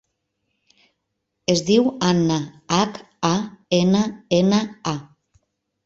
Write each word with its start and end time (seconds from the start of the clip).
Es 1.55 1.61
diu 1.67 1.85
Hanna: 2.09 2.39
hac, 2.79 2.99
a, 3.33 3.35
ena, 3.85 4.05
ena, 4.43 4.67
a. 4.97 5.01